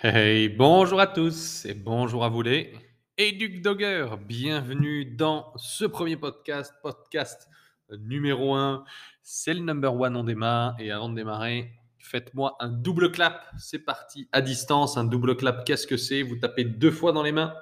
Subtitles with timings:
[0.00, 2.72] Hey, bonjour à tous et bonjour à vous les
[3.18, 4.06] Duc Dogger.
[4.24, 7.48] Bienvenue dans ce premier podcast, podcast
[7.90, 8.84] numéro 1.
[9.24, 10.76] C'est le number one, on démarre.
[10.78, 13.42] Et avant de démarrer, faites-moi un double clap.
[13.58, 14.96] C'est parti à distance.
[14.96, 16.22] Un double clap, qu'est-ce que c'est?
[16.22, 17.52] Vous tapez deux fois dans les mains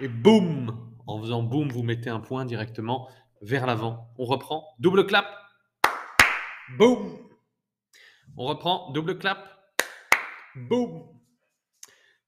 [0.00, 3.08] et boum En faisant boum, vous mettez un point directement
[3.42, 4.12] vers l'avant.
[4.18, 5.28] On reprend, double clap,
[6.76, 7.16] boum
[8.36, 9.53] On reprend, double clap,
[10.56, 11.02] Boum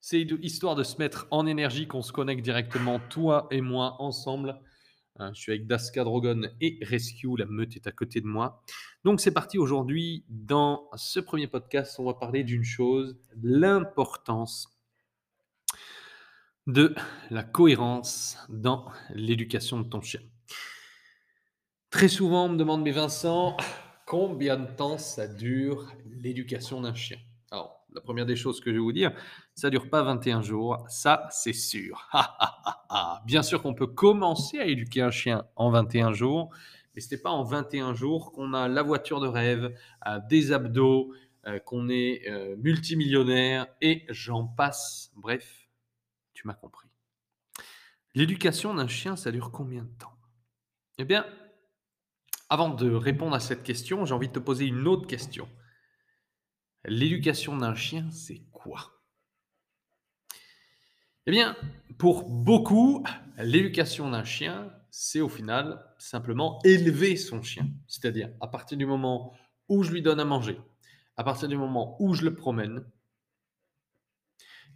[0.00, 4.60] C'est histoire de se mettre en énergie, qu'on se connecte directement, toi et moi, ensemble.
[5.20, 8.62] Euh, je suis avec Daska Drogon et Rescue, la meute est à côté de moi.
[9.04, 10.24] Donc c'est parti aujourd'hui.
[10.28, 14.76] Dans ce premier podcast, on va parler d'une chose, l'importance
[16.66, 16.95] de
[17.30, 20.20] la cohérence dans l'éducation de ton chien.
[21.90, 23.56] Très souvent, on me demande, mais Vincent,
[24.04, 27.18] combien de temps ça dure l'éducation d'un chien?
[27.96, 29.10] La première des choses que je vais vous dire,
[29.55, 32.09] ça dure pas 21 jours, ça c'est sûr.
[33.26, 36.51] Bien sûr qu'on peut commencer à éduquer un chien en 21 jours,
[36.95, 39.74] mais ce n'est pas en 21 jours qu'on a la voiture de rêve,
[40.07, 41.15] euh, des abdos,
[41.46, 45.10] euh, qu'on est euh, multimillionnaire et j'en passe.
[45.16, 45.68] Bref,
[46.35, 46.88] tu m'as compris.
[48.15, 50.15] L'éducation d'un chien, ça dure combien de temps?
[50.98, 51.26] Eh bien,
[52.51, 55.48] avant de répondre à cette question, j'ai envie de te poser une autre question.
[56.87, 59.02] L'éducation d'un chien, c'est quoi?
[61.26, 61.56] Eh bien,
[61.98, 63.04] pour beaucoup,
[63.38, 67.69] l'éducation d'un chien, c'est au final simplement élever son chien.
[67.88, 69.34] C'est-à-dire, à partir du moment
[69.69, 70.60] où je lui donne à manger,
[71.16, 72.84] à partir du moment où je le promène,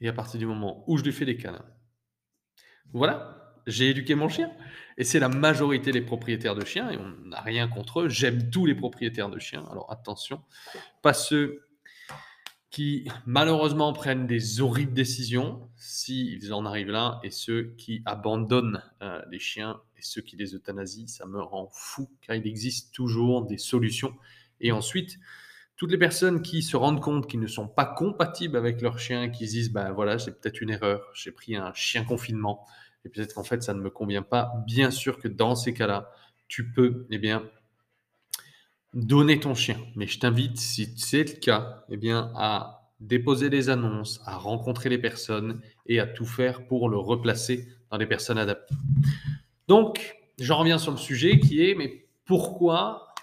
[0.01, 1.65] et à partir du moment où je lui fais des câlins.
[2.93, 4.51] Voilà, j'ai éduqué mon chien.
[4.97, 8.09] Et c'est la majorité des propriétaires de chiens, et on n'a rien contre eux.
[8.09, 9.65] J'aime tous les propriétaires de chiens.
[9.71, 10.43] Alors attention,
[11.03, 11.70] pas ceux
[12.71, 19.21] qui malheureusement prennent des horribles décisions s'ils en arrivent là, et ceux qui abandonnent euh,
[19.31, 23.45] les chiens et ceux qui les euthanasient, ça me rend fou, car il existe toujours
[23.45, 24.15] des solutions.
[24.61, 25.19] Et ensuite,
[25.77, 29.31] toutes les personnes qui se rendent compte qu'ils ne sont pas compatibles avec leur chien,
[29.31, 32.65] qui se disent, ben voilà, c'est peut-être une erreur, j'ai pris un chien confinement,
[33.05, 36.13] et peut-être qu'en fait ça ne me convient pas, bien sûr que dans ces cas-là,
[36.47, 37.43] tu peux, eh bien,
[38.95, 39.79] donner ton chien.
[39.97, 44.89] Mais je t'invite, si c'est le cas, eh bien, à déposer des annonces, à rencontrer
[44.89, 48.75] les personnes et à tout faire pour le replacer dans des personnes adaptées.
[49.69, 53.15] Donc, j'en reviens sur le sujet qui est, mais pourquoi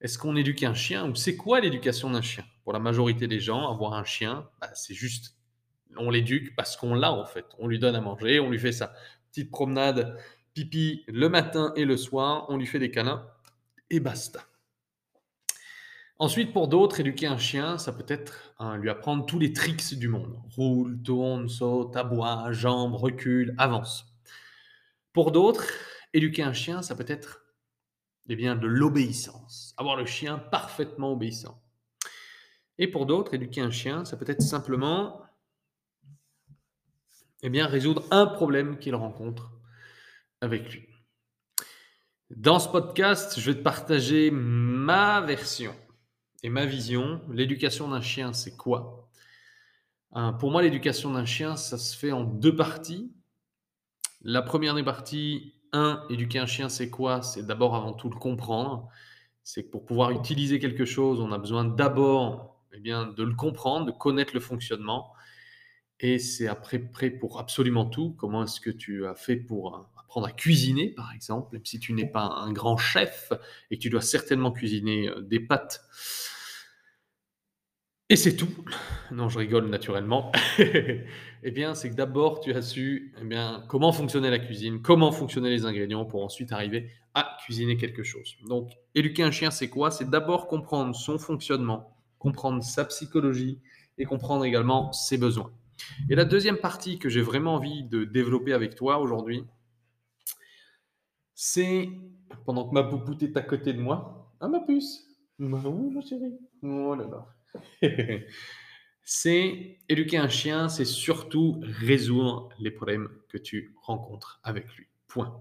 [0.00, 2.44] est-ce qu'on éduque un chien ou c'est quoi l'éducation d'un chien?
[2.62, 5.36] Pour la majorité des gens, avoir un chien, bah, c'est juste,
[5.96, 7.46] on l'éduque parce qu'on l'a en fait.
[7.58, 8.92] On lui donne à manger, on lui fait sa
[9.30, 10.18] petite promenade
[10.52, 13.26] pipi le matin et le soir, on lui fait des câlins
[13.90, 14.40] et basta.
[16.20, 19.98] Ensuite, pour d'autres, éduquer un chien, ça peut être hein, lui apprendre tous les tricks
[19.98, 20.38] du monde.
[20.56, 24.06] Roule, tourne, saute, aboie, jambe, recule, avance.
[25.12, 25.64] Pour d'autres,
[26.12, 27.44] éduquer un chien, ça peut être
[28.28, 29.74] eh bien, de l'obéissance.
[29.76, 31.60] Avoir le chien parfaitement obéissant.
[32.78, 35.20] Et pour d'autres, éduquer un chien, ça peut être simplement
[37.42, 39.52] eh résoudre un problème qu'il rencontre
[40.40, 40.88] avec lui.
[42.30, 45.74] Dans ce podcast, je vais te partager ma version
[46.44, 49.08] et ma vision, l'éducation d'un chien, c'est quoi?
[50.12, 53.10] Hein, Pour moi, l'éducation d'un chien, ça se fait en deux parties.
[54.20, 57.22] La première des parties, un, éduquer un chien, c'est quoi?
[57.22, 58.90] C'est d'abord avant tout le comprendre.
[59.42, 63.34] C'est que pour pouvoir utiliser quelque chose, on a besoin d'abord eh bien, de le
[63.34, 65.14] comprendre, de connaître le fonctionnement.
[65.98, 68.14] Et c'est après prêt pour absolument tout.
[68.18, 71.80] Comment est-ce que tu as fait pour euh, apprendre à cuisiner, par exemple, même si
[71.80, 73.32] tu n'es pas un grand chef
[73.70, 75.80] et que tu dois certainement cuisiner euh, des pâtes
[78.08, 78.48] et c'est tout.
[79.10, 80.32] Non, je rigole naturellement.
[80.58, 85.12] eh bien, c'est que d'abord, tu as su eh bien, comment fonctionnait la cuisine, comment
[85.12, 88.36] fonctionnaient les ingrédients pour ensuite arriver à cuisiner quelque chose.
[88.46, 89.90] Donc, éduquer un chien, c'est quoi?
[89.90, 93.60] C'est d'abord comprendre son fonctionnement, comprendre sa psychologie
[93.98, 95.52] et comprendre également ses besoins.
[96.10, 99.44] Et la deuxième partie que j'ai vraiment envie de développer avec toi aujourd'hui,
[101.34, 101.88] c'est
[102.44, 104.32] pendant que ma poupoute est à côté de moi.
[104.40, 105.06] Ah, ma puce
[105.40, 107.33] Oh, ma chérie Oh là là
[109.02, 114.86] c'est éduquer un chien, c'est surtout résoudre les problèmes que tu rencontres avec lui.
[115.08, 115.40] Point.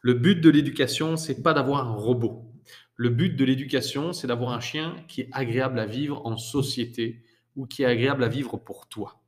[0.00, 2.50] Le but de l'éducation, c'est pas d'avoir un robot.
[2.96, 7.24] Le but de l'éducation, c'est d'avoir un chien qui est agréable à vivre en société
[7.56, 9.20] ou qui est agréable à vivre pour toi.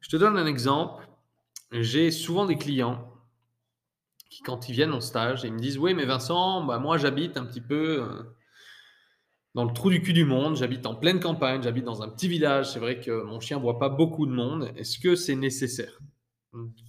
[0.00, 1.08] Je te donne un exemple.
[1.72, 3.12] J'ai souvent des clients
[4.30, 7.36] qui, quand ils viennent en stage, ils me disent Oui, mais Vincent, bah, moi j'habite
[7.36, 8.22] un petit peu euh,
[9.54, 12.26] dans le trou du cul du monde, j'habite en pleine campagne, j'habite dans un petit
[12.26, 14.72] village, c'est vrai que mon chien voit pas beaucoup de monde.
[14.76, 16.00] Est-ce que c'est nécessaire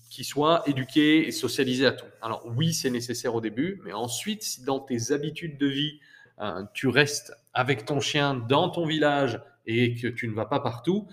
[0.09, 2.05] qu'il soit éduqué et socialisé à tout?
[2.21, 5.99] Alors oui, c'est nécessaire au début, mais ensuite, si dans tes habitudes de vie,
[6.39, 10.59] euh, tu restes avec ton chien dans ton village et que tu ne vas pas
[10.59, 11.07] partout,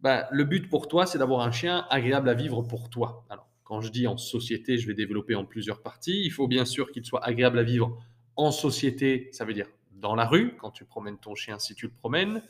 [0.00, 3.24] bah, le but pour toi, c'est d'avoir un chien agréable à vivre pour toi.
[3.30, 6.24] Alors, quand je dis en société, je vais développer en plusieurs parties.
[6.24, 7.96] Il faut bien sûr qu'il soit agréable à vivre
[8.36, 9.66] en société, ça veut dire
[10.00, 12.42] dans la rue, quand tu promènes ton chien, si tu le promènes,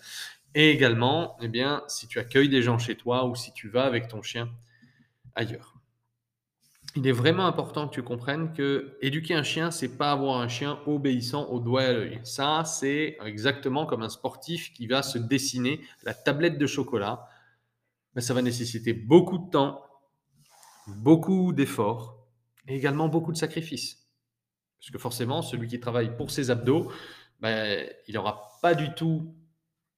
[0.55, 3.85] et également, eh bien, si tu accueilles des gens chez toi ou si tu vas
[3.85, 4.51] avec ton chien
[5.35, 5.75] ailleurs.
[6.97, 10.49] Il est vraiment important que tu comprennes que éduquer un chien, c'est pas avoir un
[10.49, 12.21] chien obéissant au doigt et à l'œil.
[12.25, 17.29] Ça, c'est exactement comme un sportif qui va se dessiner la tablette de chocolat.
[18.17, 19.85] Mais ça va nécessiter beaucoup de temps,
[20.89, 22.27] beaucoup d'efforts
[22.67, 24.09] et également beaucoup de sacrifices.
[24.81, 26.91] Parce que forcément, celui qui travaille pour ses abdos,
[27.41, 29.35] ben, il n'aura pas du tout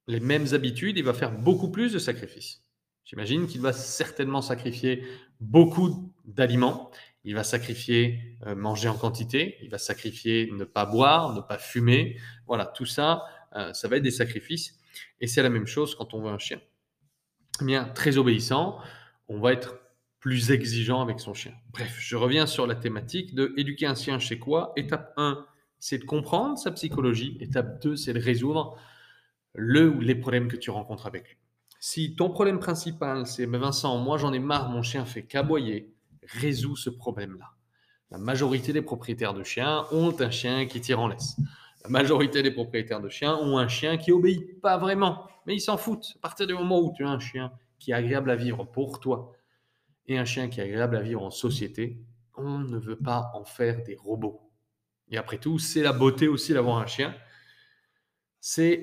[0.07, 2.63] les mêmes habitudes, il va faire beaucoup plus de sacrifices.
[3.05, 5.05] J'imagine qu'il va certainement sacrifier
[5.41, 6.91] beaucoup d'aliments,
[7.25, 11.59] il va sacrifier euh, manger en quantité, il va sacrifier ne pas boire, ne pas
[11.59, 12.17] fumer.
[12.47, 13.25] Voilà, tout ça,
[13.55, 14.79] euh, ça va être des sacrifices.
[15.21, 16.61] Et c'est la même chose quand on veut un chien.
[17.61, 18.79] Eh bien, très obéissant,
[19.29, 19.79] on va être
[20.19, 21.53] plus exigeant avec son chien.
[21.73, 24.73] Bref, je reviens sur la thématique de éduquer un chien chez quoi?
[24.77, 25.45] Étape 1,
[25.83, 27.37] c'est de comprendre sa psychologie.
[27.41, 28.77] Étape 2, c'est de résoudre
[29.53, 31.37] le ou les problèmes que tu rencontres avec lui.
[31.81, 35.93] Si ton problème principal, c'est mais Vincent, moi j'en ai marre, mon chien fait qu'aboyer,
[36.23, 37.47] résous ce problème-là.
[38.13, 41.35] La majorité des propriétaires de chiens ont un chien qui tire en laisse.
[41.83, 45.61] La majorité des propriétaires de chiens ont un chien qui obéit pas vraiment, mais ils
[45.61, 46.13] s'en foutent.
[46.15, 47.51] À partir du moment où tu as un chien
[47.81, 49.33] qui est agréable à vivre pour toi
[50.07, 51.99] et un chien qui est agréable à vivre en société,
[52.37, 54.52] on ne veut pas en faire des robots.
[55.13, 57.15] Et après tout, c'est la beauté aussi d'avoir un chien.
[58.41, 58.83] C'est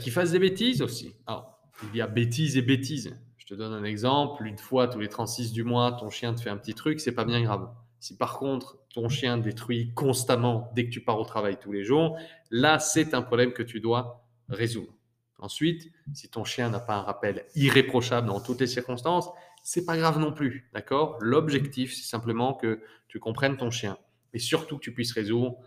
[0.00, 1.14] qu'il fasse des bêtises aussi.
[1.26, 1.60] Alors,
[1.92, 3.16] il y a bêtises et bêtises.
[3.36, 4.46] Je te donne un exemple.
[4.46, 7.12] Une fois tous les 36 du mois, ton chien te fait un petit truc, c'est
[7.12, 7.70] pas bien grave.
[8.00, 11.84] Si par contre, ton chien détruit constamment dès que tu pars au travail tous les
[11.84, 12.18] jours,
[12.50, 14.94] là, c'est un problème que tu dois résoudre.
[15.38, 19.28] Ensuite, si ton chien n'a pas un rappel irréprochable dans toutes les circonstances,
[19.62, 21.18] c'est pas grave non plus, d'accord?
[21.20, 23.98] L'objectif, c'est simplement que tu comprennes ton chien
[24.32, 25.58] et surtout que tu puisses résoudre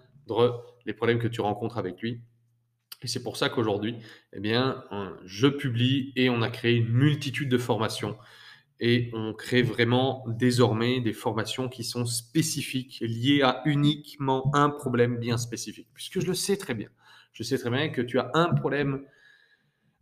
[0.86, 2.22] les problèmes que tu rencontres avec lui.
[3.02, 3.98] Et c'est pour ça qu'aujourd'hui,
[4.32, 4.84] eh bien,
[5.26, 8.18] je publie et on a créé une multitude de formations.
[8.80, 15.18] Et on crée vraiment désormais des formations qui sont spécifiques, liées à uniquement un problème
[15.18, 15.88] bien spécifique.
[15.94, 16.90] Puisque je le sais très bien.
[17.34, 19.04] Je sais très bien que tu as un problème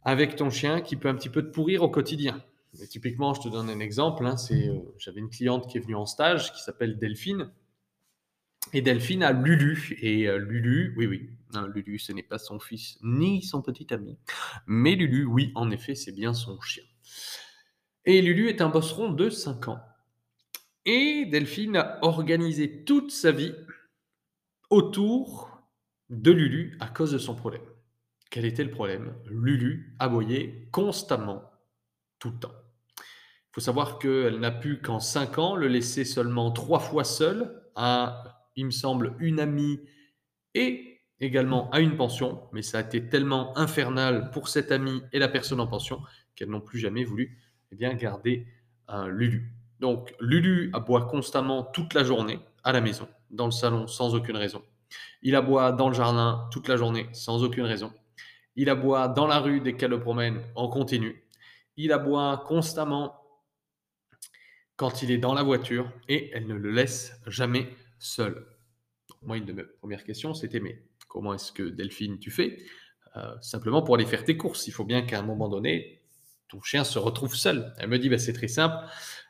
[0.03, 2.43] avec ton chien qui peut un petit peu te pourrir au quotidien.
[2.89, 4.25] typiquement, je te donne un exemple.
[4.25, 7.51] Hein, c'est, euh, j'avais une cliente qui est venue en stage qui s'appelle Delphine
[8.73, 9.97] et Delphine a Lulu.
[10.01, 11.29] Et euh, Lulu, oui, oui,
[11.73, 14.17] Lulu, ce n'est pas son fils ni son petit ami.
[14.67, 16.83] Mais Lulu, oui, en effet, c'est bien son chien.
[18.05, 19.79] Et Lulu est un bosseron de 5 ans.
[20.85, 23.53] Et Delphine a organisé toute sa vie
[24.69, 25.61] autour
[26.09, 27.61] de Lulu à cause de son problème.
[28.31, 29.13] Quel était le problème?
[29.25, 31.43] Lulu aboyait constamment,
[32.17, 32.55] tout le temps.
[32.97, 37.61] Il faut savoir qu'elle n'a pu qu'en 5 ans le laisser seulement trois fois seul
[37.75, 39.79] à il me semble, une amie
[40.53, 45.19] et également à une pension, mais ça a été tellement infernal pour cette amie et
[45.19, 46.01] la personne en pension
[46.35, 47.37] qu'elles n'ont plus jamais voulu
[47.71, 48.47] eh bien, garder
[48.87, 49.53] un Lulu.
[49.79, 54.35] Donc Lulu aboie constamment toute la journée à la maison, dans le salon, sans aucune
[54.35, 54.61] raison.
[55.21, 57.93] Il aboie dans le jardin toute la journée, sans aucune raison.
[58.55, 61.23] Il aboie dans la rue dès qu'elle le promène en continu.
[61.77, 63.15] Il aboie constamment
[64.75, 67.69] quand il est dans la voiture et elle ne le laisse jamais
[68.01, 68.45] seul.
[69.23, 72.57] Moi, une de mes premières questions, c'était mais comment est-ce que Delphine tu fais
[73.17, 74.67] euh, Simplement pour aller faire tes courses?
[74.67, 76.01] Il faut bien qu'à un moment donné,
[76.47, 77.73] ton chien se retrouve seul.
[77.77, 78.75] Elle me dit bah, c'est très simple.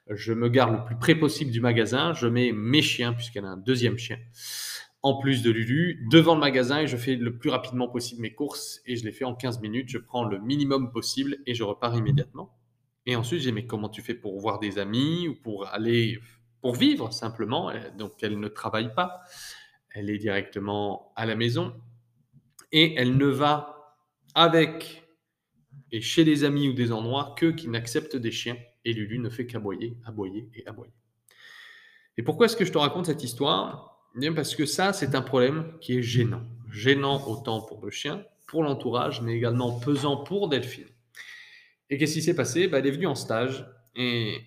[0.10, 2.14] Je me gare le plus près possible du magasin.
[2.14, 4.18] Je mets mes chiens, puisqu'elle a un deuxième chien,
[5.04, 8.34] en plus de Lulu, devant le magasin et je fais le plus rapidement possible mes
[8.34, 9.90] courses et je les fais en 15 minutes.
[9.90, 12.56] Je prends le minimum possible et je repars immédiatement.
[13.06, 16.20] Et ensuite, j'ai mais comment tu fais pour voir des amis ou pour aller
[16.62, 17.72] pour vivre simplement.
[17.98, 19.22] Donc elle ne travaille pas,
[19.94, 21.74] elle est directement à la maison
[22.72, 23.96] et elle ne va
[24.34, 25.02] avec
[25.92, 28.58] et chez des amis ou des endroits que qui n'acceptent des chiens.
[28.86, 30.94] Et Lulu ne fait qu'aboyer, aboyer et aboyer.
[32.18, 34.10] Et pourquoi est-ce que je te raconte cette histoire?
[34.16, 36.44] Bien parce que ça, c'est un problème qui est gênant.
[36.72, 40.88] Gênant autant pour le chien, pour l'entourage, mais également pesant pour Delphine.
[41.90, 42.68] Et qu'est-ce qui s'est passé?
[42.68, 43.66] Bah, Elle est venue en stage
[43.96, 44.42] et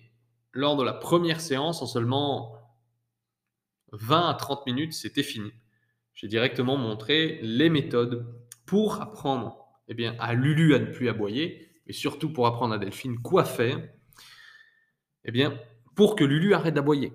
[0.55, 2.55] lors de la première séance, en seulement
[3.91, 5.51] 20 à 30 minutes, c'était fini.
[6.13, 8.25] J'ai directement montré les méthodes
[8.65, 9.57] pour apprendre
[9.89, 13.43] eh bien, à Lulu à ne plus aboyer, et surtout pour apprendre à Delphine quoi
[13.43, 13.79] faire,
[15.25, 15.59] eh bien,
[15.93, 17.13] pour que Lulu arrête d'aboyer.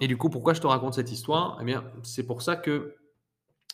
[0.00, 1.58] Et du coup, pourquoi je te raconte cette histoire?
[1.60, 2.94] Eh bien, c'est pour ça que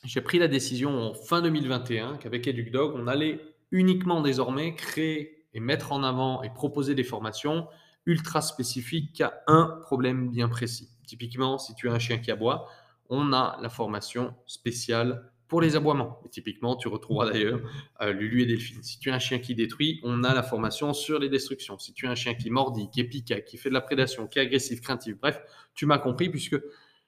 [0.03, 5.61] j'ai pris la décision en fin 2021 qu'avec EducDog, on allait uniquement désormais créer et
[5.61, 7.69] mettre en avant et proposer des formations
[8.07, 10.91] ultra spécifiques à un problème bien précis.
[11.07, 12.69] Typiquement, si tu as un chien qui aboie,
[13.09, 16.21] on a la formation spéciale pour les aboiements.
[16.25, 17.61] Et typiquement, tu retrouveras d'ailleurs
[18.01, 18.83] euh, Lulu et Delphine.
[18.83, 21.79] Si tu as un chien qui détruit, on a la formation sur les destructions.
[21.79, 24.27] Si tu as un chien qui mordit, qui est piqué, qui fait de la prédation,
[24.27, 25.41] qui est agressif, craintif, bref,
[25.75, 26.57] tu m'as compris, puisque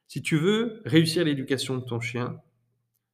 [0.07, 2.41] si tu veux réussir l'éducation de ton chien,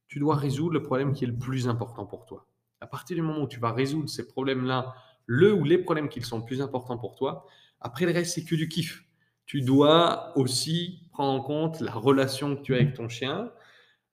[0.07, 2.45] tu dois résoudre le problème qui est le plus important pour toi.
[2.81, 4.93] À partir du moment où tu vas résoudre ces problèmes-là,
[5.25, 7.47] le ou les problèmes qui sont le plus importants pour toi,
[7.83, 9.03] après le reste, c'est que du kiff.
[9.45, 13.51] Tu dois aussi prendre en compte la relation que tu as avec ton chien,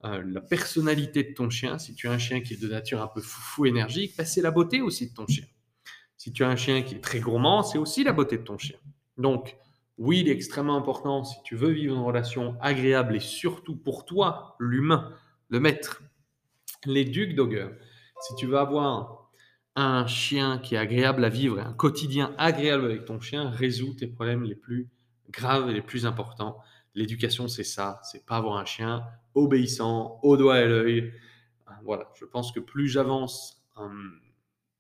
[0.05, 1.79] euh, la personnalité de ton chien.
[1.79, 4.43] Si tu as un chien qui est de nature un peu foufou énergique, bah, c'est
[4.43, 5.45] la beauté aussi de ton chien.
[6.17, 8.59] Si tu as un chien qui est très gourmand, c'est aussi la beauté de ton
[8.59, 8.77] chien.
[9.17, 9.57] Donc,
[9.99, 14.05] oui, il est extrêmement important, si tu veux vivre une relation agréable et surtout pour
[14.05, 15.15] toi, l'humain,
[15.49, 16.03] le maître,
[16.87, 17.69] les ducs dogger,
[18.23, 19.20] si tu veux avoir
[19.77, 23.95] un chien qui est agréable à vivre et un quotidien agréable avec ton chien, résout
[23.95, 24.89] tes problèmes les plus
[25.31, 26.59] graves et les plus importants.
[26.95, 31.13] L'éducation, c'est ça, c'est pas avoir un chien obéissant, au doigt et l'œil.
[31.85, 34.21] Voilà, je pense que plus j'avance hum,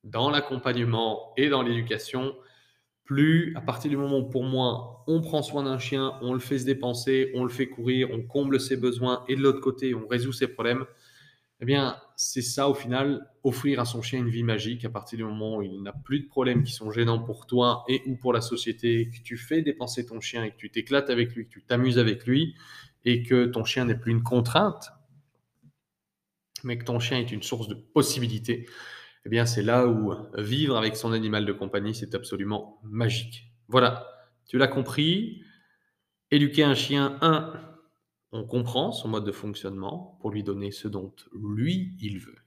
[0.04, 2.34] dans l'accompagnement et dans l'éducation,
[3.04, 6.38] plus à partir du moment où pour moi on prend soin d'un chien, on le
[6.40, 9.94] fait se dépenser, on le fait courir, on comble ses besoins et de l'autre côté
[9.94, 10.84] on résout ses problèmes,
[11.60, 15.18] eh bien c'est ça au final, offrir à son chien une vie magique à partir
[15.18, 18.16] du moment où il n'a plus de problèmes qui sont gênants pour toi et ou
[18.16, 21.46] pour la société, que tu fais dépenser ton chien et que tu t'éclates avec lui,
[21.46, 22.54] que tu t'amuses avec lui,
[23.04, 24.90] et que ton chien n'est plus une contrainte,
[26.64, 28.68] mais que ton chien est une source de possibilités,
[29.24, 33.50] eh bien c'est là où vivre avec son animal de compagnie, c'est absolument magique.
[33.68, 34.06] Voilà,
[34.46, 35.42] tu l'as compris.
[36.32, 37.52] Éduquer un chien, un,
[38.32, 42.38] on comprend son mode de fonctionnement pour lui donner ce dont lui, il veut,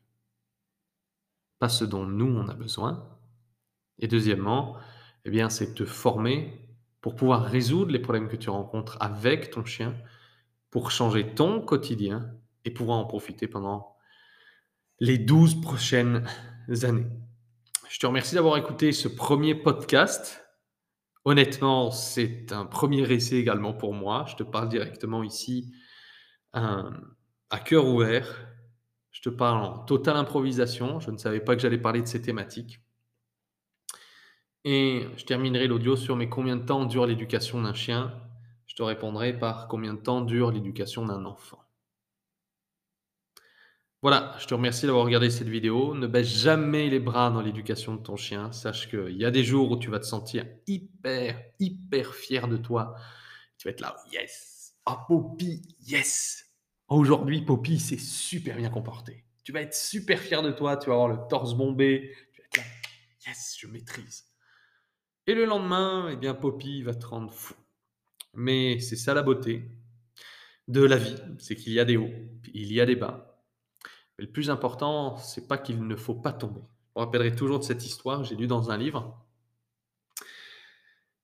[1.60, 3.10] pas ce dont nous, on a besoin.
[4.00, 4.78] Et deuxièmement,
[5.26, 6.60] eh bien, c'est te former
[7.02, 9.94] pour pouvoir résoudre les problèmes que tu rencontres avec ton chien
[10.70, 12.34] pour changer ton quotidien
[12.66, 13.98] et pouvoir en profiter pendant
[15.00, 16.26] les 12 prochaines
[16.84, 17.08] années.
[17.90, 20.43] Je te remercie d'avoir écouté ce premier podcast.
[21.26, 24.26] Honnêtement, c'est un premier essai également pour moi.
[24.28, 25.74] Je te parle directement ici
[26.54, 28.48] à cœur ouvert.
[29.12, 31.00] Je te parle en totale improvisation.
[31.00, 32.82] Je ne savais pas que j'allais parler de ces thématiques.
[34.66, 38.12] Et je terminerai l'audio sur mes combien de temps dure l'éducation d'un chien?
[38.68, 41.63] Je te répondrai par combien de temps dure l'éducation d'un enfant.
[44.04, 45.96] Voilà, je te remercie d'avoir regardé cette vidéo.
[45.96, 48.52] Ne baisse jamais les bras dans l'éducation de ton chien.
[48.52, 52.58] Sache qu'il y a des jours où tu vas te sentir hyper, hyper fier de
[52.58, 52.98] toi.
[53.58, 56.52] Tu vas être là, yes, oh Poppy, yes.
[56.90, 59.24] Aujourd'hui, Poppy s'est super bien comporté.
[59.46, 62.14] Tu vas être super fier de toi, tu vas avoir le torse bombé.
[62.34, 62.64] Tu vas être là,
[63.26, 64.26] yes, je maîtrise.
[65.28, 67.54] Et le lendemain, eh bien, Poppy va te rendre fou.
[68.34, 69.64] Mais c'est ça la beauté
[70.68, 72.12] de la vie, c'est qu'il y a des hauts,
[72.54, 73.33] il y a des bas.
[74.18, 76.62] Mais le plus important, c'est pas qu'il ne faut pas tomber.
[76.96, 79.20] Me rappellerai toujours de cette histoire, j'ai lu dans un livre,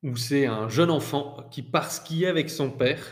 [0.03, 3.05] où c'est un jeune enfant qui part skier avec son père,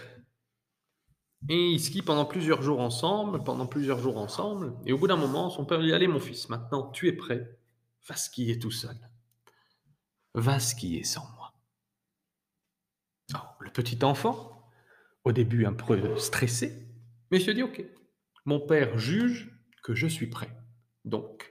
[1.50, 5.18] et ils skient pendant plusieurs jours ensemble, pendant plusieurs jours ensemble, et au bout d'un
[5.18, 7.60] moment, son père lui dit, allez mon fils, maintenant tu es prêt,
[8.08, 8.98] va skier tout seul.
[10.34, 11.54] Va skier sans moi.
[13.36, 14.72] Oh, le petit enfant,
[15.24, 16.88] au début un peu stressé,
[17.32, 17.84] mais se dit Ok,
[18.46, 19.57] mon père juge
[19.88, 20.54] que je suis prêt.
[21.06, 21.50] Donc,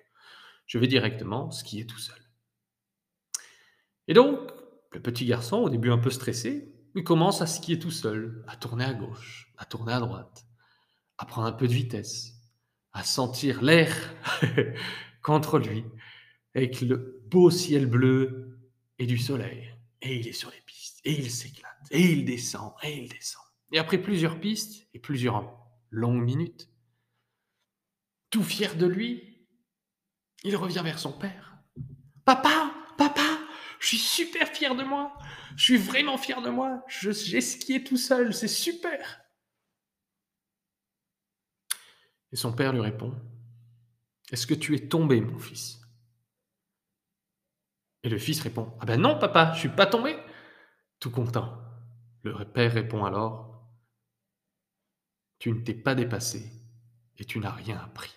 [0.67, 2.21] je vais directement skier tout seul.
[4.09, 4.39] Et donc,
[4.93, 8.57] le petit garçon, au début un peu stressé, il commence à skier tout seul, à
[8.57, 10.47] tourner à gauche, à tourner à droite,
[11.17, 12.35] à prendre un peu de vitesse,
[12.93, 13.91] à sentir l'air
[15.23, 15.87] contre lui,
[16.55, 18.59] avec le beau ciel bleu
[18.99, 19.75] et du soleil.
[20.03, 23.43] Et il est sur les pistes, et il s'éclate et il descend, et il descend.
[23.73, 25.57] Et après plusieurs pistes et plusieurs
[25.91, 26.69] longues minutes,
[28.31, 29.47] tout fier de lui,
[30.45, 31.59] il revient vers son père.
[32.25, 33.39] Papa, papa,
[33.81, 35.17] je suis super fier de moi.
[35.57, 36.85] Je suis vraiment fier de moi.
[36.89, 39.21] J'ai skié tout seul, c'est super.
[42.33, 43.15] Et son père lui répond,
[44.31, 45.81] Est-ce que tu es tombé, mon fils?
[48.03, 50.17] Et le fils répond, Ah ben non, papa, je suis pas tombé.
[51.01, 51.59] Tout content.
[52.23, 53.69] Le père répond alors,
[55.39, 56.66] Tu ne t'es pas dépassé
[57.19, 58.13] et tu n'as rien appris.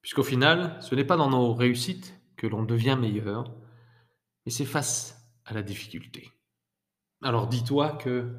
[0.00, 3.54] Puisqu'au final, ce n'est pas dans nos réussites que l'on devient meilleur,
[4.44, 6.32] mais c'est face à la difficulté.
[7.22, 8.36] Alors dis-toi que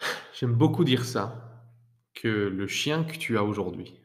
[0.34, 1.48] j'aime beaucoup dire ça,
[2.14, 4.00] que le chien que tu as aujourd'hui,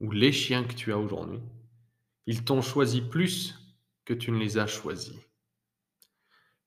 [0.00, 1.40] ou les chiens que tu as aujourd'hui,
[2.26, 3.58] ils t'ont choisi plus
[4.04, 5.16] que tu ne les as choisis.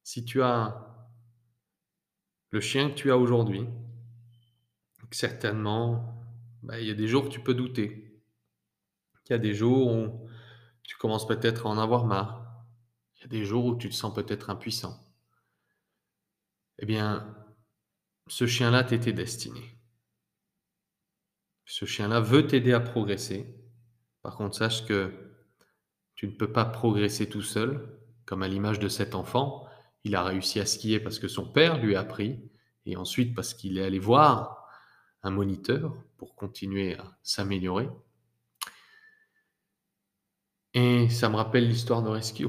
[0.04, 0.96] Si tu as
[2.52, 3.68] le chien que tu as aujourd'hui,
[5.12, 6.24] certainement,
[6.64, 8.22] bah, il y a des jours où tu peux douter.
[9.28, 10.30] Il y a des jours où
[10.84, 12.64] tu commences peut-être à en avoir marre.
[13.16, 15.00] Il y a des jours où tu te sens peut-être impuissant.
[16.80, 17.36] Eh bien,
[18.28, 19.78] ce chien-là t'était destiné.
[21.66, 23.56] Ce chien-là veut t'aider à progresser.
[24.22, 25.12] Par contre, sache que
[26.16, 29.68] tu ne peux pas progresser tout seul, comme à l'image de cet enfant.
[30.04, 32.40] Il a réussi à skier parce que son père lui a appris,
[32.86, 34.65] et ensuite parce qu'il est allé voir
[35.26, 37.90] un moniteur pour continuer à s'améliorer.
[40.76, 42.48] Et ça me rappelle l'histoire de Rescue.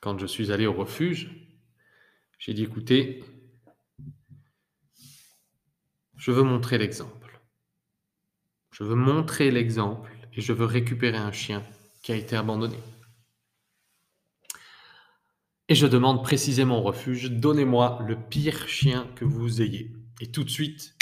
[0.00, 1.30] Quand je suis allé au refuge,
[2.38, 3.22] j'ai dit, écoutez,
[6.16, 7.38] je veux montrer l'exemple.
[8.72, 11.62] Je veux montrer l'exemple et je veux récupérer un chien
[12.02, 12.78] qui a été abandonné.
[15.68, 19.99] Et je demande précisément au refuge, donnez-moi le pire chien que vous ayez.
[20.20, 20.94] Et tout de suite,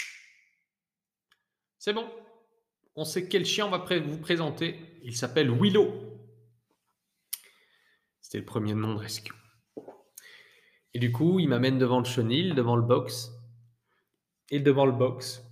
[1.80, 2.08] c'est bon,
[2.94, 5.00] on sait quel chien on va vous présenter.
[5.02, 5.92] Il s'appelle Willow.
[8.20, 9.34] C'était le premier nom de rescue.
[10.94, 13.32] Et du coup, il m'amène devant le chenil, devant le box.
[14.50, 15.42] Et devant le box,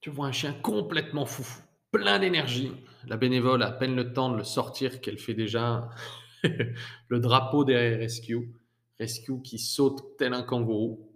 [0.00, 2.72] tu vois un chien complètement foufou, plein d'énergie.
[3.06, 5.88] La bénévole a à peine le temps de le sortir qu'elle fait déjà
[6.42, 8.52] le drapeau derrière Rescue.
[8.98, 11.13] Rescue qui saute tel un kangourou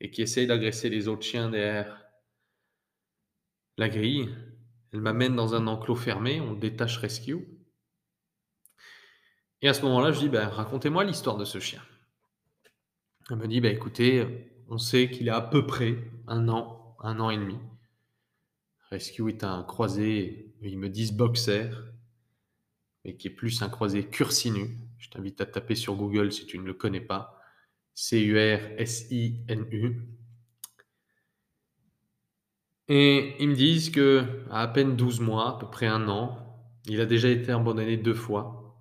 [0.00, 2.06] et qui essaye d'agresser les autres chiens derrière
[3.78, 4.28] la grille.
[4.92, 7.46] Elle m'amène dans un enclos fermé, on détache Rescue.
[9.62, 11.82] Et à ce moment-là, je dis, ben, racontez-moi l'histoire de ce chien.
[13.30, 14.26] Elle me dit, bah, écoutez,
[14.68, 17.58] on sait qu'il a à peu près un an, un an et demi.
[18.90, 21.70] Rescue est un croisé, ils me disent boxer,
[23.04, 24.76] mais qui est plus un croisé cursinu.
[24.98, 27.35] Je t'invite à taper sur Google si tu ne le connais pas.
[27.96, 29.96] C-U-R-S-I-N-U.
[32.88, 36.38] Et ils me disent que à, peine 12 mois, à peu près un an,
[36.84, 38.78] il a déjà été abandonné deux fois.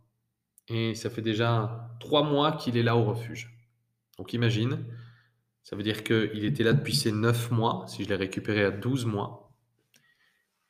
[0.67, 3.57] Et ça fait déjà trois mois qu'il est là au refuge.
[4.17, 4.85] Donc imagine,
[5.63, 8.71] ça veut dire qu'il était là depuis ces 9 mois, si je l'ai récupéré à
[8.71, 9.53] 12 mois,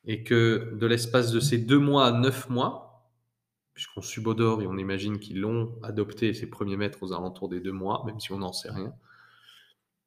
[0.04, 2.85] et que de l'espace de ces 2 mois à 9 mois,
[3.76, 7.72] puisqu'on subodore et on imagine qu'ils l'ont adopté ces premiers maîtres aux alentours des 2
[7.72, 8.94] mois, même si on n'en sait rien,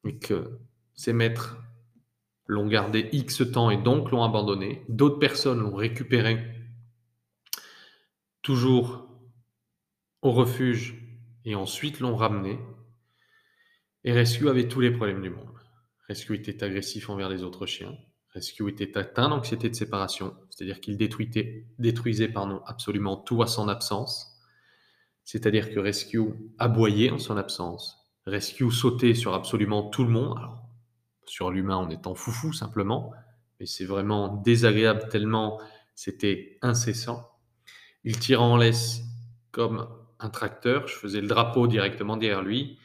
[0.05, 0.58] et que
[0.95, 1.60] ces maîtres
[2.47, 6.43] l'ont gardé X temps et donc l'ont abandonné, d'autres personnes l'ont récupéré
[8.41, 9.08] toujours
[10.23, 10.95] au refuge
[11.45, 12.58] et ensuite l'ont ramené
[14.03, 15.60] et Rescue avait tous les problèmes du monde.
[16.08, 17.95] Rescue était agressif envers les autres chiens.
[18.34, 22.34] Rescue était atteint d'anxiété de séparation, c'est-à-dire qu'il détruisait,
[22.68, 24.39] absolument tout à son absence.
[25.24, 28.12] C'est-à-dire que Rescue aboyait en son absence.
[28.26, 30.38] Rescue sautait sur absolument tout le monde.
[30.38, 30.63] Alors,
[31.26, 33.12] sur l'humain en étant foufou simplement,
[33.60, 35.60] mais c'est vraiment désagréable tellement
[35.96, 37.30] c'était incessant.
[38.04, 39.02] Il tirait en laisse
[39.52, 39.88] comme
[40.20, 40.88] un tracteur.
[40.88, 42.80] Je faisais le drapeau directement derrière lui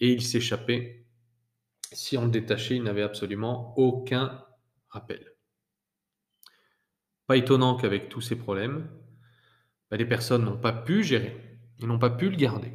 [0.00, 1.06] et il s'échappait.
[1.92, 4.44] Si on le détachait, il n'avait absolument aucun
[4.88, 5.34] rappel.
[7.26, 8.88] Pas étonnant qu'avec tous ces problèmes,
[9.90, 12.72] bah, les personnes n'ont pas pu gérer, ils n'ont pas pu le garder.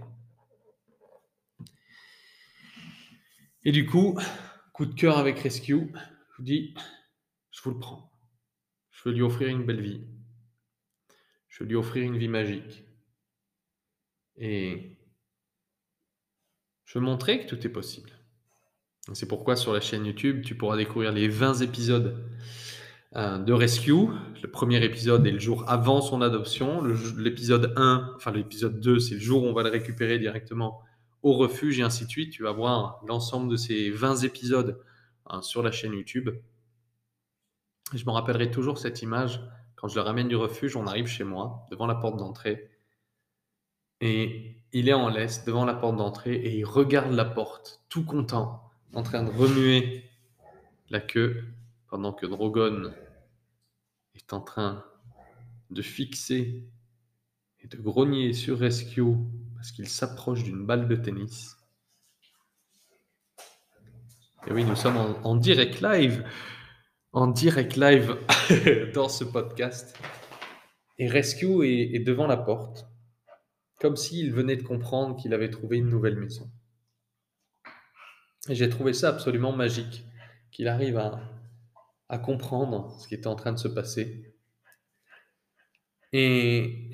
[3.63, 4.19] Et du coup,
[4.73, 6.73] coup de cœur avec Rescue, je vous dis,
[7.51, 8.11] je vous le prends.
[8.91, 10.05] Je veux lui offrir une belle vie.
[11.47, 12.83] Je veux lui offrir une vie magique.
[14.35, 14.97] Et
[16.85, 18.11] je veux montrer que tout est possible.
[19.11, 22.25] C'est pourquoi sur la chaîne YouTube, tu pourras découvrir les 20 épisodes
[23.17, 24.07] euh, de Rescue.
[24.41, 26.81] Le premier épisode est le jour avant son adoption.
[27.17, 30.81] L'épisode 1, enfin l'épisode 2, c'est le jour où on va le récupérer directement
[31.21, 32.31] au refuge et ainsi de suite.
[32.31, 34.81] Tu vas voir l'ensemble de ces 20 épisodes
[35.27, 36.29] hein, sur la chaîne YouTube.
[37.93, 39.41] je me rappellerai toujours cette image.
[39.75, 42.69] Quand je le ramène du refuge, on arrive chez moi, devant la porte d'entrée.
[43.99, 48.05] Et il est en laisse devant la porte d'entrée et il regarde la porte, tout
[48.05, 48.62] content,
[48.93, 50.03] en train de remuer
[50.89, 51.43] la queue,
[51.87, 52.93] pendant que Drogon
[54.15, 54.83] est en train
[55.69, 56.67] de fixer
[57.59, 59.15] et de grogner sur Rescue
[59.55, 61.57] parce qu'il s'approche d'une balle de tennis.
[64.45, 66.25] Et oui, nous sommes en, direct live
[67.13, 68.17] en direct live
[68.93, 69.97] dans ce podcast.
[70.97, 72.85] Et Rescue est, est devant la porte,
[73.79, 76.51] comme s'il venait de comprendre qu'il avait trouvé une nouvelle maison.
[78.49, 80.03] J'ai trouvé ça absolument magique,
[80.51, 81.29] qu'il arrive à,
[82.19, 84.35] comprendre ce qui était en train de se passer.
[86.11, 86.91] Et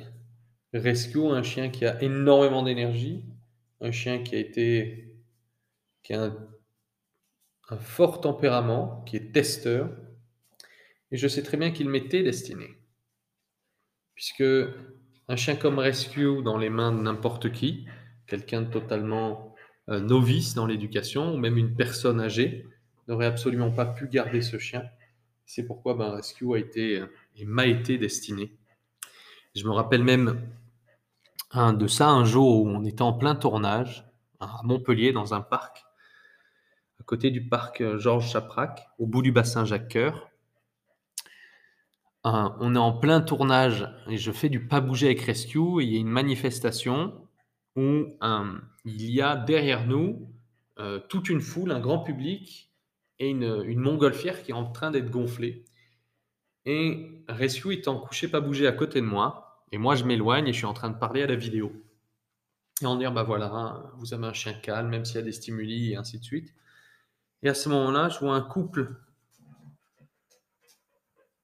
[0.74, 3.26] Rescue, un chien qui a énormément d'énergie,
[3.82, 5.14] un chien qui a été,
[6.04, 6.32] qui a
[7.70, 9.90] un, fort tempérament, qui est testeur,
[11.12, 12.78] et je sais très bien qu'il m'était destiné.
[14.14, 14.44] Puisque
[15.28, 17.88] un chien comme Rescue dans les mains de n'importe qui,
[18.28, 19.56] quelqu'un de totalement
[19.90, 22.68] novice dans l'éducation, ou même une personne âgée,
[23.08, 24.84] n'aurait absolument pas pu garder ce chien.
[25.46, 27.04] C'est pourquoi ben, Rescue a été
[27.36, 28.54] et m'a été destiné.
[29.56, 30.42] Je me rappelle même
[31.52, 34.06] un, de ça un jour où on était en plein tournage
[34.40, 35.84] à Montpellier dans un parc,
[37.00, 40.30] à côté du parc euh, Georges Chaprac, au bout du bassin Jacques Coeur.
[42.26, 45.86] Euh, on est en plein tournage et je fais du pas bouger avec Rescue et
[45.86, 47.14] il y a une manifestation
[47.76, 48.06] où
[48.86, 50.34] il y a derrière nous
[50.80, 52.72] euh, toute une foule, un grand public
[53.20, 55.66] et une, une montgolfière qui est en train d'être gonflée.
[56.66, 60.54] Et Rescue étant couché pas bouger à côté de moi, et moi je m'éloigne et
[60.54, 61.72] je suis en train de parler à la vidéo.
[62.82, 65.24] Et en dire, bah voilà, hein, vous avez un chien calme, même s'il y a
[65.24, 66.54] des stimuli et ainsi de suite.
[67.44, 68.96] Et à ce moment-là, je vois un couple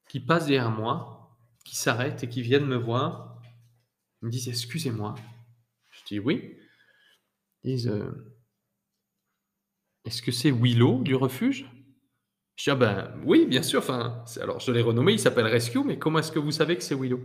[0.07, 1.35] qui passe derrière moi,
[1.65, 3.41] qui s'arrête et qui viennent me voir.
[4.21, 5.15] Ils me disent Excusez-moi.
[6.05, 6.55] Je dis Oui.
[7.63, 8.35] Ils disent euh,
[10.05, 11.65] Est-ce que c'est Willow du refuge?
[12.55, 13.79] Je dis Ah ben oui, bien sûr.
[13.79, 16.83] Enfin, alors je l'ai renommé, il s'appelle Rescue, mais comment est-ce que vous savez que
[16.83, 17.21] c'est Willow?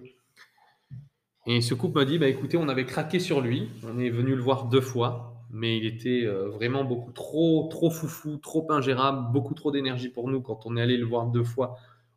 [1.47, 4.35] Et ce couple m'a dit bah, Écoutez, on avait craqué sur lui, on est venu
[4.35, 5.27] le voir deux fois.
[5.53, 10.29] Mais il était euh, vraiment beaucoup trop, trop foufou, trop ingérable, beaucoup trop d'énergie pour
[10.29, 11.77] nous quand on est allé le voir deux fois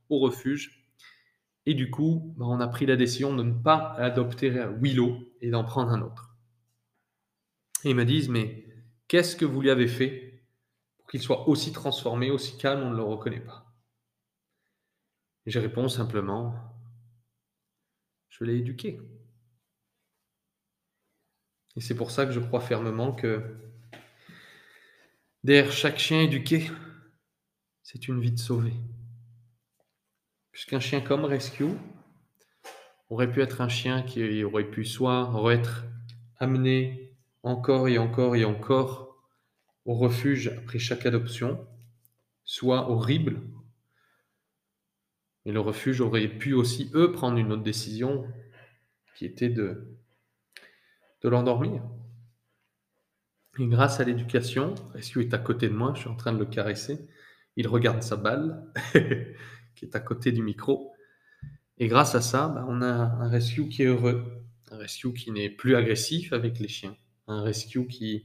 [0.10, 0.88] au refuge.
[1.65, 5.49] Et du coup, bah, on a pris la décision de ne pas adopter Willow et
[5.49, 6.33] d'en prendre un autre.
[7.84, 8.65] Et ils me disent, mais
[9.08, 10.46] qu'est-ce que vous lui avez fait
[10.98, 13.74] pour qu'il soit aussi transformé, aussi calme, on ne le reconnaît pas?
[15.46, 16.56] Et je réponds simplement,
[18.30, 19.02] je l'ai éduqué.
[21.76, 23.41] Et c'est pour ça que je crois fermement que
[25.43, 26.69] derrière chaque chien éduqué,
[27.82, 28.76] c'est une vie de sauvée.
[30.52, 31.74] Puisqu'un chien comme Rescue
[33.10, 35.84] aurait pu être un chien qui aurait pu soit être
[36.38, 37.12] amené
[37.44, 39.18] encore et encore et encore
[39.86, 41.68] au refuge après chaque adoption,
[42.46, 43.42] soit horrible.
[45.46, 48.26] Et le refuge aurait pu aussi, eux, prendre une autre décision
[49.16, 49.98] qui était de,
[51.24, 51.84] l'endormir.
[53.60, 56.40] Et grâce à l'éducation, Rescue est à côté de moi, je suis en train de
[56.40, 57.08] le caresser,
[57.56, 58.66] il regarde sa balle.
[59.76, 60.94] qui est à côté du micro.
[61.78, 65.32] Et grâce à ça, bah, on a un rescue qui est heureux, un rescue qui
[65.32, 66.96] n'est plus agressif avec les chiens,
[67.28, 68.24] un rescue qui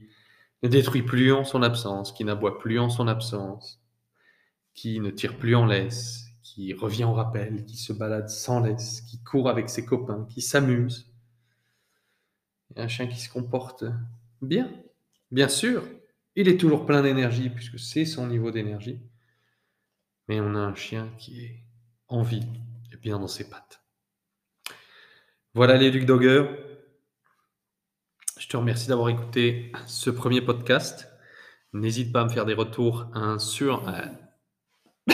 [0.63, 3.81] ne détruit plus en son absence, qui n'aboie plus en son absence,
[4.73, 9.01] qui ne tire plus en laisse, qui revient au rappel, qui se balade sans laisse,
[9.01, 11.11] qui court avec ses copains, qui s'amuse.
[12.75, 13.85] un chien qui se comporte
[14.41, 14.71] bien,
[15.31, 15.83] bien sûr.
[16.35, 19.01] Il est toujours plein d'énergie puisque c'est son niveau d'énergie
[20.29, 21.63] mais on a un chien qui est
[22.07, 22.45] en vie
[22.93, 23.81] et bien dans ses pattes.
[25.55, 26.45] Voilà les Luc Dogger.
[28.39, 31.09] Je te remercie d'avoir écouté ce premier podcast.
[31.73, 33.85] N'hésite pas à me faire des retours hein, sur.
[33.89, 34.05] Euh,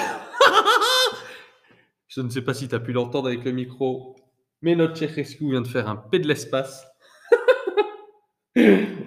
[2.07, 4.15] Je ne sais pas si tu as pu l'entendre avec le micro,
[4.61, 6.85] mais notre cher Rescue vient de faire un P de l'espace.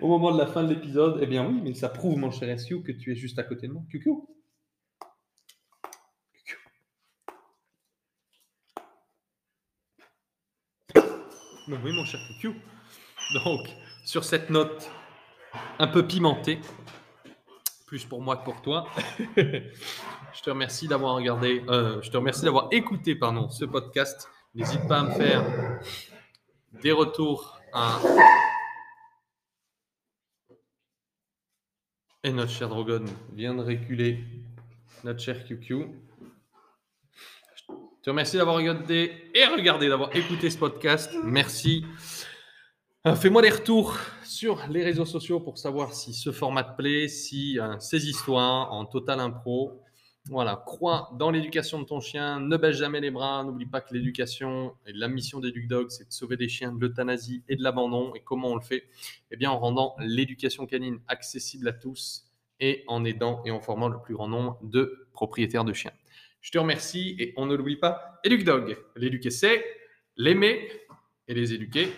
[0.02, 2.48] Au moment de la fin de l'épisode, eh bien oui, mais ça prouve, mon cher
[2.48, 3.85] Rescue, que tu es juste à côté de moi.
[3.92, 4.28] Coucou.
[11.68, 12.57] oui, mon cher QQ.
[13.44, 13.68] Donc,
[14.09, 14.90] sur cette note
[15.79, 16.61] un peu pimentée,
[17.87, 18.88] plus pour moi que pour toi,
[19.37, 24.31] je te remercie d'avoir regardé, euh, je te remercie d'avoir écouté, pardon, ce podcast.
[24.55, 25.44] N'hésite pas à me faire
[26.81, 27.61] des retours
[32.25, 34.25] Et notre cher Drogon vient de reculer
[35.05, 35.87] notre cher QQ.
[37.59, 37.62] Je
[38.03, 41.12] te remercie d'avoir regardé et regardé, d'avoir écouté ce podcast.
[41.25, 41.85] Merci.
[43.09, 47.09] Euh, fais-moi des retours sur les réseaux sociaux pour savoir si ce format te plaît,
[47.09, 49.81] si euh, ces histoires en total impro.
[50.27, 53.94] Voilà, crois dans l'éducation de ton chien, ne baisse jamais les bras, n'oublie pas que
[53.94, 57.62] l'éducation et la mission des Dog, c'est de sauver des chiens de l'euthanasie et de
[57.62, 58.12] l'abandon.
[58.14, 58.85] Et comment on le fait?
[59.31, 62.27] Eh bien, en rendant l'éducation canine accessible à tous
[62.61, 65.92] et en aidant et en formant le plus grand nombre de propriétaires de chiens.
[66.42, 68.77] Je te remercie et on ne l'oublie pas, Dog.
[68.97, 69.64] L'éduquer, c'est
[70.18, 70.68] l'aimer
[71.27, 71.88] et les éduquer,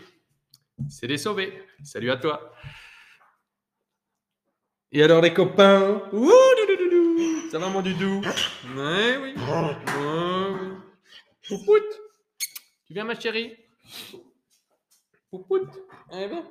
[0.89, 1.63] c'est les sauver.
[1.83, 2.55] Salut à toi.
[4.93, 6.03] Et alors les copains?
[6.13, 6.31] Ouh,
[7.51, 8.23] Ça va mon doudou?
[8.77, 9.35] Ouais, oui.
[11.49, 12.01] Poupoute.
[12.87, 13.57] Tu viens ma chérie?
[15.31, 15.69] Poupoute.
[16.13, 16.45] Eh bien